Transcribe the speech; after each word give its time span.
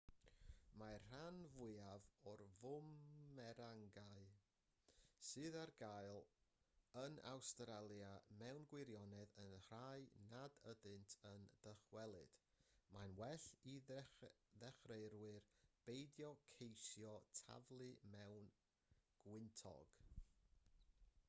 mae'r 0.81 1.01
rhan 1.07 1.35
fwyaf 1.55 2.05
o 2.29 2.31
fwmerangau 2.59 4.29
sydd 5.31 5.57
ar 5.63 5.71
gael 5.81 6.21
yn 7.01 7.19
awstralia 7.31 8.07
mewn 8.39 8.65
gwirioned 8.71 9.35
yn 9.43 9.53
rhai 9.67 10.01
nad 10.31 10.57
ydynt 10.73 11.13
yn 11.33 11.45
dychwelyd 11.67 12.39
mae'n 12.97 13.13
well 13.21 13.47
i 13.73 13.75
ddechreuwyr 13.91 15.37
beidio 15.91 16.31
ceisio 16.55 17.13
taflu 17.43 17.91
mewn 18.17 18.49
gwyntog 19.29 19.99